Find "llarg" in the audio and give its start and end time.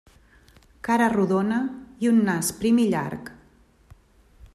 2.95-3.29